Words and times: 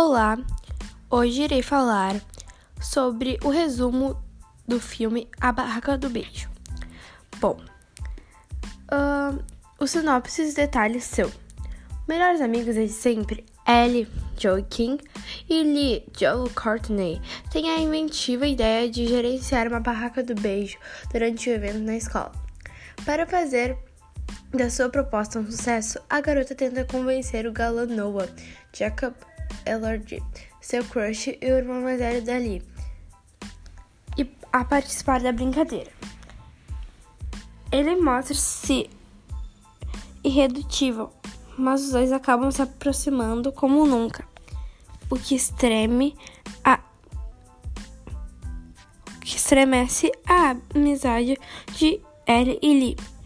Olá, 0.00 0.38
hoje 1.10 1.42
irei 1.42 1.60
falar 1.60 2.14
sobre 2.80 3.36
o 3.42 3.48
resumo 3.48 4.16
do 4.64 4.78
filme 4.78 5.28
A 5.40 5.50
Barraca 5.50 5.98
do 5.98 6.08
Beijo. 6.08 6.48
Bom, 7.40 7.60
uh, 8.92 9.42
os 9.76 9.90
sinopses 9.90 10.52
e 10.52 10.54
detalhes 10.54 11.02
são: 11.02 11.28
Melhores 12.06 12.40
amigos 12.40 12.76
de 12.76 12.88
sempre, 12.88 13.44
Ellie, 13.66 14.06
Joey 14.38 14.62
King 14.70 15.02
e 15.50 15.64
Lee, 15.64 16.06
Joe 16.16 16.48
Courtney, 16.50 17.20
têm 17.50 17.68
a 17.68 17.80
inventiva 17.80 18.46
ideia 18.46 18.88
de 18.88 19.04
gerenciar 19.04 19.66
uma 19.66 19.80
barraca 19.80 20.22
do 20.22 20.36
beijo 20.36 20.78
durante 21.12 21.50
o 21.50 21.52
evento 21.52 21.80
na 21.80 21.96
escola. 21.96 22.30
Para 23.04 23.26
fazer 23.26 23.76
da 24.52 24.70
sua 24.70 24.88
proposta 24.90 25.40
um 25.40 25.50
sucesso, 25.50 25.98
a 26.08 26.20
garota 26.20 26.54
tenta 26.54 26.84
convencer 26.84 27.48
o 27.48 27.52
galã 27.52 27.84
Noah, 27.84 28.28
Jacob 28.72 29.12
Elordi, 29.68 30.22
seu 30.60 30.84
crush 30.84 31.28
e 31.40 31.46
o 31.46 31.56
irmão 31.56 31.82
mais 31.82 31.98
velho 31.98 32.24
dali, 32.24 32.62
e 34.16 34.28
a 34.52 34.64
participar 34.64 35.20
da 35.20 35.32
brincadeira. 35.32 35.90
Ele 37.70 37.96
mostra-se 37.96 38.88
irredutível, 40.24 41.12
mas 41.56 41.82
os 41.84 41.90
dois 41.92 42.12
acabam 42.12 42.50
se 42.50 42.62
aproximando 42.62 43.52
como 43.52 43.86
nunca, 43.86 44.26
o 45.10 45.16
que 45.16 45.34
estreme 45.34 46.16
a 46.64 46.80
o 49.16 49.20
que 49.20 49.36
estremece 49.36 50.10
a 50.26 50.56
amizade 50.74 51.38
de 51.74 52.00
Ellie 52.26 52.58
e 52.62 52.72
Lee. 52.72 53.17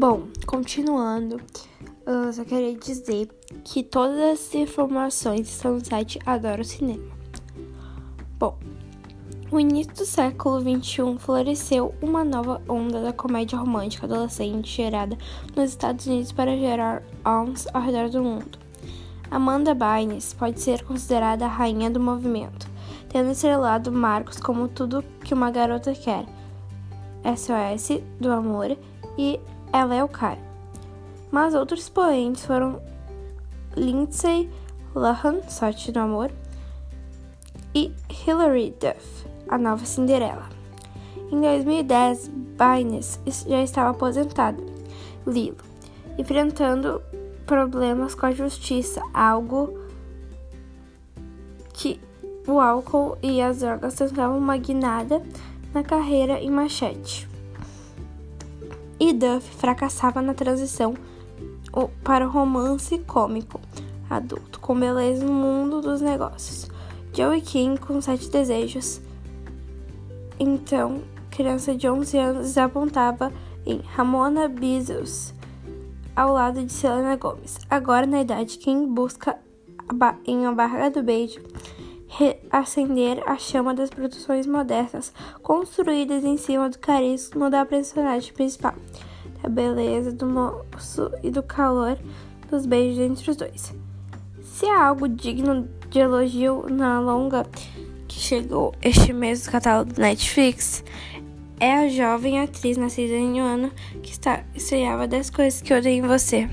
Bom, 0.00 0.28
continuando, 0.46 1.38
eu 2.06 2.32
só 2.32 2.42
queria 2.42 2.74
dizer 2.74 3.28
que 3.62 3.82
todas 3.82 4.18
as 4.18 4.54
informações 4.54 5.46
estão 5.46 5.74
no 5.74 5.84
site 5.84 6.18
Adoro 6.24 6.64
Cinema. 6.64 7.04
Bom, 8.38 8.56
no 9.52 9.60
início 9.60 9.92
do 9.92 10.06
século 10.06 10.58
XXI 10.58 11.18
floresceu 11.18 11.94
uma 12.00 12.24
nova 12.24 12.62
onda 12.66 13.02
da 13.02 13.12
comédia 13.12 13.58
romântica 13.58 14.06
adolescente 14.06 14.74
gerada 14.74 15.18
nos 15.54 15.68
Estados 15.68 16.06
Unidos 16.06 16.32
para 16.32 16.56
gerar 16.56 17.02
alms 17.22 17.68
ao 17.74 17.82
redor 17.82 18.08
do 18.08 18.22
mundo. 18.22 18.58
Amanda 19.30 19.74
Bynes 19.74 20.32
pode 20.32 20.62
ser 20.62 20.82
considerada 20.82 21.44
a 21.44 21.48
rainha 21.48 21.90
do 21.90 22.00
movimento, 22.00 22.66
tendo 23.10 23.32
estrelado 23.32 23.92
marcos 23.92 24.38
como 24.38 24.66
Tudo 24.66 25.04
que 25.22 25.34
uma 25.34 25.50
Garota 25.50 25.92
Quer, 25.92 26.24
SOS 27.36 28.00
do 28.18 28.32
Amor 28.32 28.78
e 29.18 29.38
ela 29.72 29.94
é 29.94 30.02
o 30.02 30.08
cara. 30.08 30.38
Mas 31.30 31.54
outros 31.54 31.82
expoentes 31.82 32.44
foram 32.44 32.80
Lindsay 33.76 34.50
Lohan, 34.94 35.42
Sorte 35.48 35.92
do 35.92 36.00
Amor, 36.00 36.32
e 37.74 37.92
Hilary 38.26 38.74
Duff, 38.80 39.26
a 39.48 39.56
nova 39.56 39.84
Cinderela. 39.84 40.48
Em 41.30 41.40
2010, 41.40 42.28
Bynes 42.28 43.20
já 43.46 43.62
estava 43.62 43.90
aposentada, 43.90 44.60
Lilo, 45.24 45.58
enfrentando 46.18 47.00
problemas 47.46 48.16
com 48.16 48.26
a 48.26 48.32
justiça, 48.32 49.00
algo 49.14 49.78
que 51.72 52.00
o 52.48 52.58
álcool 52.58 53.16
e 53.22 53.40
as 53.40 53.60
drogas 53.60 53.94
tentavam 53.94 54.36
uma 54.36 54.56
guinada 54.56 55.22
na 55.72 55.84
carreira 55.84 56.40
em 56.40 56.50
Machete 56.50 57.29
e 59.10 59.12
Duff 59.12 59.56
fracassava 59.56 60.22
na 60.22 60.34
transição 60.34 60.94
para 62.04 62.26
o 62.26 62.30
romance 62.30 62.96
cômico 63.00 63.60
adulto, 64.08 64.60
com 64.60 64.78
beleza 64.78 65.24
no 65.24 65.32
mundo 65.32 65.80
dos 65.80 66.00
negócios. 66.00 66.70
Joey 67.12 67.40
King 67.40 67.78
com 67.80 68.00
sete 68.00 68.30
desejos. 68.30 69.00
Então, 70.38 71.02
criança 71.28 71.74
de 71.74 71.88
11 71.88 72.18
anos 72.18 72.46
desapontava 72.46 73.32
em 73.66 73.78
Ramona 73.78 74.48
Bezos, 74.48 75.34
ao 76.14 76.32
lado 76.32 76.64
de 76.64 76.72
Selena 76.72 77.16
Gomez. 77.16 77.58
Agora, 77.68 78.06
na 78.06 78.20
idade, 78.20 78.58
King 78.58 78.86
busca 78.86 79.38
em 80.24 80.46
A 80.46 80.52
Barra 80.52 80.88
do 80.88 81.02
Beijo 81.02 81.40
reacender 82.10 83.22
a 83.24 83.38
chama 83.38 83.72
das 83.72 83.88
produções 83.88 84.44
modernas, 84.44 85.12
construídas 85.42 86.24
em 86.24 86.36
cima 86.36 86.68
do 86.68 86.78
carisma 86.78 87.48
da 87.48 87.64
personagem 87.64 88.32
principal, 88.32 88.74
da 89.40 89.48
beleza 89.48 90.12
do 90.12 90.26
moço 90.26 91.10
e 91.22 91.30
do 91.30 91.42
calor 91.42 91.96
dos 92.50 92.66
beijos 92.66 92.98
entre 92.98 93.30
os 93.30 93.36
dois. 93.36 93.72
Se 94.42 94.66
há 94.66 94.88
algo 94.88 95.08
digno 95.08 95.68
de 95.88 96.00
elogio 96.00 96.66
na 96.68 97.00
longa 97.00 97.46
que 98.08 98.18
chegou 98.18 98.74
este 98.82 99.12
mês 99.12 99.44
do 99.44 99.52
catálogo 99.52 99.92
do 99.92 100.00
Netflix, 100.00 100.82
é 101.60 101.74
a 101.74 101.88
jovem 101.88 102.40
atriz 102.40 102.76
nascida 102.76 103.14
em 103.14 103.40
ano 103.40 103.70
que 104.02 104.10
está, 104.10 104.42
estreava 104.54 105.06
10 105.06 105.30
coisas 105.30 105.62
que 105.62 105.72
odeio 105.72 106.04
em 106.04 106.08
você, 106.08 106.50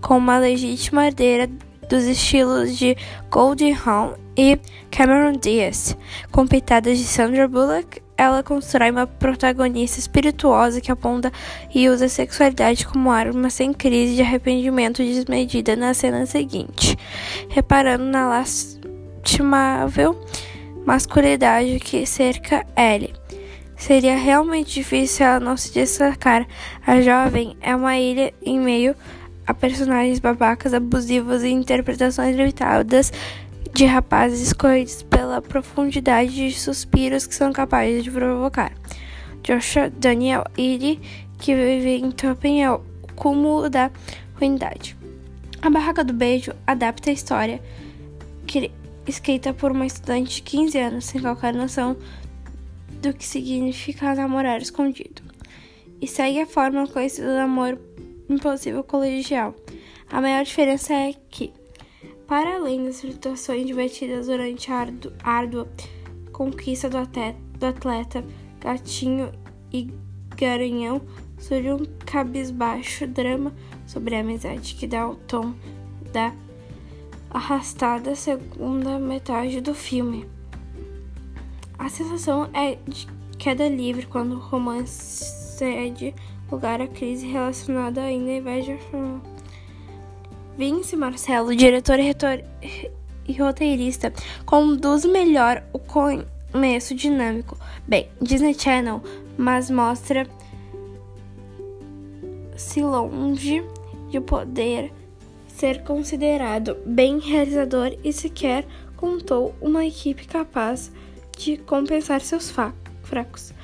com 0.00 0.18
uma 0.18 0.38
legítima 0.38 1.06
herdeira 1.06 1.48
dos 1.90 2.04
estilos 2.04 2.78
de 2.78 2.96
Goldie 3.30 3.76
Hawn 3.84 4.14
e 4.36 4.58
Cameron 4.90 5.32
Diaz. 5.32 5.96
Com 6.30 6.46
pitadas 6.46 6.96
de 6.96 7.04
Sandra 7.04 7.46
Bullock, 7.48 8.00
ela 8.16 8.42
constrói 8.42 8.90
uma 8.90 9.06
protagonista 9.06 9.98
espirituosa 9.98 10.80
que 10.80 10.92
aponta 10.92 11.32
e 11.74 11.88
usa 11.88 12.06
a 12.06 12.08
sexualidade 12.08 12.86
como 12.86 13.10
arma 13.10 13.50
sem 13.50 13.72
crise 13.72 14.14
de 14.14 14.22
arrependimento 14.22 15.02
desmedida 15.02 15.74
na 15.74 15.92
cena 15.92 16.24
seguinte, 16.26 16.96
reparando 17.48 18.04
na 18.04 18.28
lastimável 18.28 20.16
masculinidade 20.86 21.80
que 21.80 22.06
cerca 22.06 22.64
Ellie. 22.76 23.14
Seria 23.76 24.14
realmente 24.14 24.74
difícil 24.74 25.24
ela 25.24 25.40
não 25.40 25.56
se 25.56 25.72
destacar. 25.72 26.46
A 26.86 27.00
jovem 27.00 27.56
é 27.62 27.74
uma 27.74 27.96
ilha 27.96 28.32
em 28.42 28.60
meio 28.60 28.94
a 29.50 29.54
personagens 29.54 30.20
babacas, 30.20 30.72
abusivos 30.72 31.42
e 31.42 31.48
interpretações 31.48 32.36
limitadas 32.36 33.12
de 33.74 33.84
rapazes 33.84 34.40
escolhidos 34.40 35.02
pela 35.02 35.42
profundidade 35.42 36.34
de 36.34 36.52
suspiros 36.52 37.26
que 37.26 37.34
são 37.34 37.52
capazes 37.52 38.04
de 38.04 38.10
provocar. 38.10 38.72
Joshua 39.42 39.90
Daniel 39.90 40.44
Iri, 40.56 41.00
que 41.38 41.54
vive 41.54 41.96
em 41.96 42.10
Topen, 42.10 42.62
é 42.62 42.70
o 42.70 42.80
cúmulo 43.16 43.68
da 43.68 43.90
ruindade. 44.38 44.96
A 45.62 45.68
Barraca 45.68 46.04
do 46.04 46.12
Beijo 46.12 46.52
adapta 46.66 47.10
a 47.10 47.12
história 47.12 47.60
que, 48.46 48.70
escrita 49.06 49.52
por 49.52 49.72
uma 49.72 49.86
estudante 49.86 50.36
de 50.36 50.42
15 50.42 50.78
anos 50.78 51.04
sem 51.06 51.20
qualquer 51.20 51.54
noção 51.54 51.96
do 53.02 53.12
que 53.12 53.26
significa 53.26 54.14
namorar 54.14 54.60
escondido, 54.60 55.22
e 56.00 56.06
segue 56.06 56.40
a 56.40 56.46
fórmula 56.46 56.86
conhecida 56.86 57.34
do 57.34 57.40
amor 57.40 57.78
impossível 58.32 58.82
colegial. 58.82 59.54
A 60.10 60.20
maior 60.20 60.44
diferença 60.44 60.94
é 60.94 61.12
que, 61.28 61.52
para 62.26 62.56
além 62.56 62.84
das 62.84 62.96
situações 62.96 63.66
divertidas 63.66 64.26
durante 64.26 64.70
a 64.70 64.86
árdua 65.22 65.68
conquista 66.32 66.88
do 66.88 66.98
atleta, 66.98 67.38
do 67.58 67.66
atleta, 67.66 68.24
gatinho 68.60 69.32
e 69.72 69.90
garanhão, 70.36 71.02
surge 71.38 71.72
um 71.72 71.84
cabisbaixo 72.06 73.06
drama 73.06 73.52
sobre 73.86 74.14
a 74.14 74.20
amizade 74.20 74.74
que 74.74 74.86
dá 74.86 75.08
o 75.08 75.16
tom 75.16 75.54
da 76.12 76.32
arrastada 77.30 78.14
segunda 78.14 78.98
metade 78.98 79.60
do 79.60 79.74
filme. 79.74 80.26
A 81.78 81.88
sensação 81.88 82.50
é 82.52 82.76
de 82.86 83.06
queda 83.38 83.68
livre 83.68 84.06
quando 84.06 84.32
o 84.32 84.38
romance 84.38 85.56
cede 85.56 86.14
lugar 86.50 86.80
à 86.80 86.86
crise 86.86 87.26
relacionada 87.26 88.02
à 88.02 88.10
inveja. 88.10 88.76
Vince 90.56 90.96
Marcelo, 90.96 91.54
diretor 91.54 91.98
e 91.98 93.32
roteirista, 93.38 94.12
conduz 94.44 95.04
melhor 95.04 95.62
o 95.72 95.78
começo 95.78 96.94
dinâmico. 96.94 97.56
Bem, 97.86 98.08
Disney 98.20 98.54
Channel, 98.54 99.02
mas 99.38 99.70
mostra 99.70 100.26
se 102.56 102.82
longe 102.82 103.64
de 104.10 104.20
poder 104.20 104.92
ser 105.46 105.82
considerado 105.84 106.76
bem 106.84 107.18
realizador 107.18 107.96
e 108.04 108.12
sequer 108.12 108.66
contou 108.96 109.54
uma 109.60 109.86
equipe 109.86 110.26
capaz 110.26 110.92
de 111.38 111.56
compensar 111.56 112.20
seus 112.20 112.52
fracos. 113.02 113.54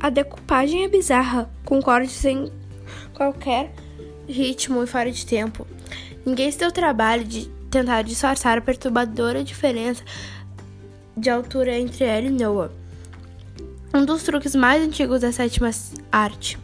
A 0.00 0.08
decupagem 0.08 0.84
é 0.84 0.88
bizarra, 0.88 1.50
com 1.62 1.82
cortes 1.82 2.24
em 2.24 2.50
qualquer 3.14 3.70
ritmo 4.26 4.82
e 4.82 4.86
fora 4.86 5.12
de 5.12 5.26
tempo. 5.26 5.66
Ninguém 6.24 6.50
se 6.50 6.58
deu 6.58 6.72
trabalho 6.72 7.22
de 7.22 7.46
tentar 7.70 8.00
disfarçar 8.00 8.56
a 8.56 8.62
perturbadora 8.62 9.44
diferença 9.44 10.02
de 11.14 11.28
altura 11.28 11.78
entre 11.78 12.04
ela 12.04 12.26
e 12.26 12.30
Noah. 12.30 12.70
um 13.92 14.06
dos 14.06 14.22
truques 14.22 14.54
mais 14.54 14.82
antigos 14.82 15.20
da 15.20 15.32
sétima 15.32 15.70
arte. 16.10 16.58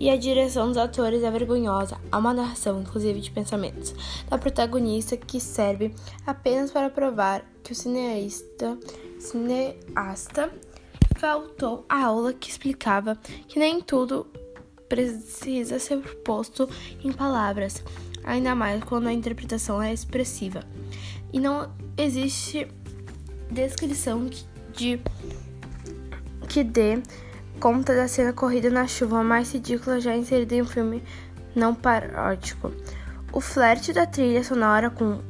E 0.00 0.08
a 0.08 0.16
direção 0.16 0.68
dos 0.68 0.78
atores 0.78 1.22
é 1.22 1.30
vergonhosa. 1.30 1.98
Há 2.10 2.18
uma 2.18 2.32
narração, 2.32 2.80
inclusive, 2.80 3.20
de 3.20 3.30
pensamentos 3.30 3.94
da 4.28 4.38
protagonista 4.38 5.16
que 5.16 5.38
serve 5.38 5.94
apenas 6.26 6.70
para 6.70 6.88
provar 6.88 7.44
que 7.62 7.72
o 7.72 7.74
cineasta, 7.74 8.78
cineasta 9.20 10.50
faltou 11.22 11.86
a 11.88 12.06
aula 12.06 12.32
que 12.32 12.50
explicava 12.50 13.16
que 13.46 13.56
nem 13.56 13.80
tudo 13.80 14.26
precisa 14.88 15.78
ser 15.78 15.98
posto 16.24 16.68
em 17.04 17.12
palavras, 17.12 17.84
ainda 18.24 18.56
mais 18.56 18.82
quando 18.82 19.06
a 19.06 19.12
interpretação 19.12 19.80
é 19.80 19.92
expressiva. 19.92 20.64
E 21.32 21.38
não 21.38 21.72
existe 21.96 22.66
descrição 23.48 24.28
de 24.72 25.00
que 26.48 26.64
dê 26.64 27.00
conta 27.60 27.94
da 27.94 28.08
cena 28.08 28.32
corrida 28.32 28.68
na 28.68 28.88
chuva 28.88 29.22
mais 29.22 29.52
ridícula 29.52 30.00
já 30.00 30.16
inserida 30.16 30.56
em 30.56 30.62
um 30.62 30.66
filme 30.66 31.04
não 31.54 31.72
paródico. 31.72 32.72
O 33.32 33.40
flerte 33.40 33.92
da 33.92 34.06
trilha 34.06 34.42
sonora 34.42 34.90
com 34.90 35.20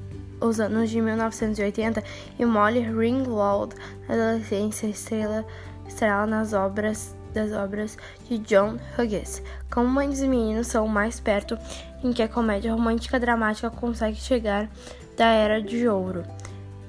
os 0.40 0.58
anos 0.58 0.88
de 0.88 1.02
1980 1.02 2.02
e 2.38 2.46
Molly 2.46 2.80
Ringwald, 2.80 3.74
adolescência, 4.08 4.86
estrela, 4.86 5.46
estrela 5.92 6.26
nas 6.26 6.54
obras 6.54 7.14
das 7.34 7.52
obras 7.52 7.96
de 8.28 8.38
John 8.38 8.76
Hughes. 8.98 9.42
Como 9.70 9.88
Mães 9.88 10.20
e 10.20 10.28
Meninos 10.28 10.66
são 10.66 10.86
mais 10.86 11.20
perto 11.20 11.56
em 12.02 12.12
que 12.12 12.22
a 12.22 12.28
comédia 12.28 12.72
romântica 12.72 13.18
dramática 13.18 13.70
consegue 13.70 14.16
chegar 14.16 14.68
da 15.16 15.26
era 15.26 15.62
de 15.62 15.88
ouro 15.88 16.24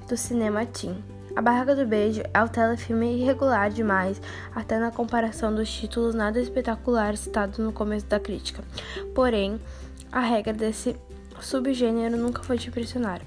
do 0.07 0.17
cinema 0.17 0.65
teen. 0.65 1.01
A 1.35 1.41
Barraca 1.41 1.75
do 1.75 1.85
Beijo 1.85 2.21
é 2.33 2.43
o 2.43 2.49
telefilme 2.49 3.19
irregular 3.19 3.69
demais, 3.69 4.21
até 4.53 4.77
na 4.77 4.91
comparação 4.91 5.53
dos 5.53 5.71
títulos 5.71 6.13
nada 6.13 6.39
espetaculares 6.39 7.21
citados 7.21 7.57
no 7.57 7.71
começo 7.71 8.05
da 8.05 8.19
crítica. 8.19 8.63
Porém, 9.15 9.59
a 10.11 10.19
regra 10.19 10.53
desse 10.53 10.95
subgênero 11.39 12.17
nunca 12.17 12.43
foi 12.43 12.57
te 12.57 12.67
impressionar. 12.67 13.21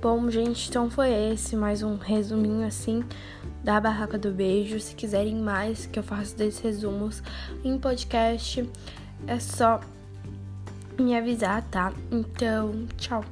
Bom, 0.00 0.30
gente, 0.30 0.68
então 0.68 0.88
foi 0.88 1.12
esse 1.12 1.54
mais 1.54 1.82
um 1.82 1.96
resuminho 1.96 2.66
assim 2.66 3.04
da 3.62 3.80
Barraca 3.80 4.18
do 4.18 4.30
Beijo. 4.30 4.80
Se 4.80 4.94
quiserem 4.94 5.36
mais 5.36 5.86
que 5.86 5.98
eu 5.98 6.02
faça 6.02 6.36
desses 6.36 6.60
resumos 6.60 7.22
em 7.64 7.78
podcast, 7.78 8.68
é 9.26 9.38
só 9.38 9.80
me 10.98 11.16
avisar, 11.16 11.62
tá? 11.70 11.92
Então, 12.10 12.86
tchau. 12.96 13.24